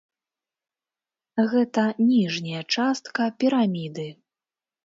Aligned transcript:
Гэта 1.51 1.83
ніжняя 2.07 2.63
частка 2.77 3.29
піраміды. 3.45 4.07